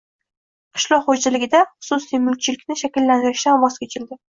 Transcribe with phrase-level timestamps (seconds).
[0.77, 4.15] –qishloq xo‘jaligida xususiy mulkchilikni shakllantirishdan voz kechildi.